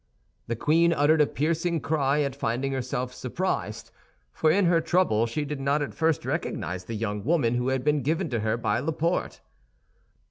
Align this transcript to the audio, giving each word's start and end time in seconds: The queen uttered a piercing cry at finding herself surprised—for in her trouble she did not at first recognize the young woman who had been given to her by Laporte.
The 0.47 0.55
queen 0.55 0.93
uttered 0.93 1.21
a 1.21 1.27
piercing 1.27 1.79
cry 1.79 2.21
at 2.23 2.35
finding 2.35 2.71
herself 2.71 3.13
surprised—for 3.13 4.49
in 4.49 4.65
her 4.65 4.81
trouble 4.81 5.27
she 5.27 5.45
did 5.45 5.59
not 5.61 5.83
at 5.83 5.93
first 5.93 6.25
recognize 6.25 6.85
the 6.85 6.95
young 6.95 7.23
woman 7.23 7.53
who 7.53 7.67
had 7.67 7.83
been 7.83 8.01
given 8.01 8.27
to 8.31 8.39
her 8.39 8.57
by 8.57 8.79
Laporte. 8.79 9.41